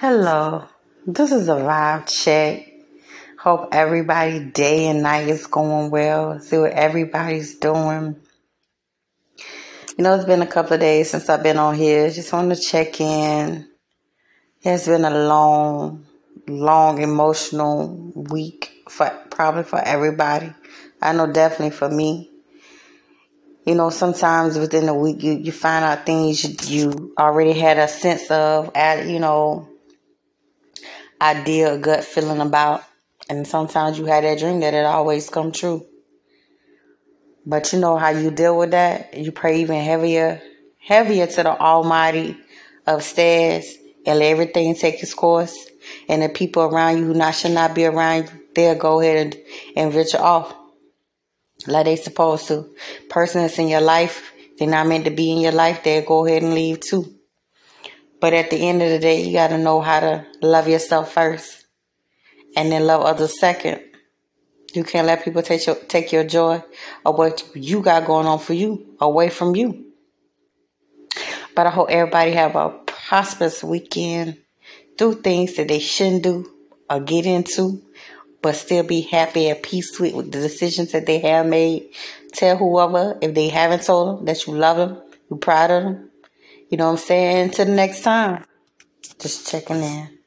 [0.00, 0.64] Hello,
[1.06, 2.66] this is a vibe check.
[3.38, 6.40] Hope everybody day and night is going well.
[6.40, 8.16] See what everybody's doing.
[9.98, 12.08] You know, it's been a couple of days since I've been on here.
[12.10, 13.68] Just want to check in.
[14.62, 16.06] It's been a long,
[16.48, 20.50] long emotional week for probably for everybody.
[21.02, 22.30] I know definitely for me.
[23.66, 27.76] You know, sometimes within a week you, you find out things you, you already had
[27.76, 29.69] a sense of, at you know,
[31.20, 32.84] idea, gut feeling about.
[33.28, 35.86] And sometimes you have that dream that it always come true.
[37.46, 39.16] But you know how you deal with that?
[39.16, 40.42] You pray even heavier,
[40.78, 42.36] heavier to the Almighty
[42.86, 45.56] upstairs and let everything take its course.
[46.08, 49.26] And the people around you who not should not be around you, they'll go ahead
[49.26, 49.36] and,
[49.76, 50.54] and venture off
[51.66, 52.68] like they supposed to.
[53.08, 56.26] Person that's in your life, they're not meant to be in your life, they'll go
[56.26, 57.19] ahead and leave too.
[58.20, 61.12] But at the end of the day, you got to know how to love yourself
[61.12, 61.66] first
[62.54, 63.80] and then love others second.
[64.74, 66.62] You can't let people take your, take your joy
[67.04, 69.86] or what you got going on for you away from you.
[71.56, 74.38] But I hope everybody have a prosperous weekend.
[74.96, 76.52] Do things that they shouldn't do
[76.88, 77.82] or get into,
[78.42, 81.88] but still be happy and peace with, with the decisions that they have made.
[82.32, 86.09] Tell whoever, if they haven't told them, that you love them, you're proud of them,
[86.70, 87.48] you know what I'm saying?
[87.48, 88.44] Until the next time.
[89.18, 90.19] Just checking in.